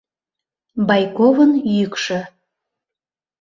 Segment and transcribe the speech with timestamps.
[0.87, 2.19] Байковын йӱкшӧ.